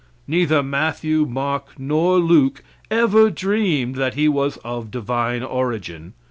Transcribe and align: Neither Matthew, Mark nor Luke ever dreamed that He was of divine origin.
Neither 0.25 0.63
Matthew, 0.63 1.27
Mark 1.27 1.77
nor 1.77 2.17
Luke 2.17 2.63
ever 2.89 3.29
dreamed 3.29 3.93
that 3.97 4.15
He 4.15 4.27
was 4.27 4.57
of 4.65 4.89
divine 4.89 5.43
origin. 5.43 6.15